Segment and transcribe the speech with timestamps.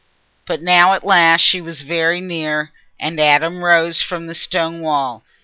[0.47, 5.21] But now at last she was very near, and Adam rose from the stone wall.